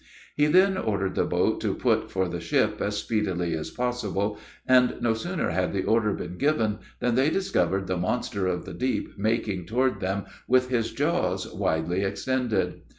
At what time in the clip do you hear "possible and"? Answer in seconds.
3.69-4.97